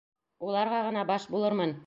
Уларға 0.47 0.81
ғына 0.87 1.05
баш 1.13 1.29
булырмын. 1.37 1.79